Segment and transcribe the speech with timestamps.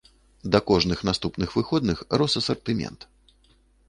[0.53, 3.07] Да кожных наступных выходных рос асартымент.